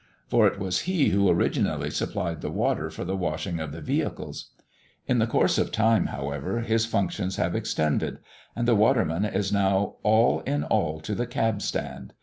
[0.29, 4.49] For it was he who originally supplied the water for the washing of the vehicles.
[5.05, 8.17] In the course of time, however, his functions have extended,
[8.55, 12.13] and the waterman is now all in all to the cab stand.